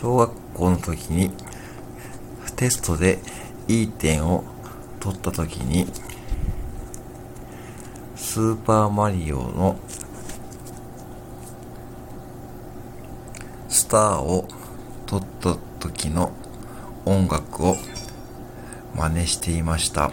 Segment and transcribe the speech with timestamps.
[0.00, 1.32] 小学校の時に
[2.54, 3.18] テストで
[3.66, 4.44] いい点を
[5.00, 5.88] 取った時に
[8.14, 9.76] スーパーマリオの
[13.68, 14.46] スターを
[15.06, 16.30] 取った時の
[17.04, 17.74] 音楽を
[18.94, 20.12] 真似していました。